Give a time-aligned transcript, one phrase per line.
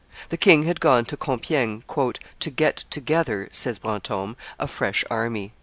[0.29, 1.83] The king had gone to Compiegne
[2.39, 5.53] "to get together," says Brantome, "a fresh army."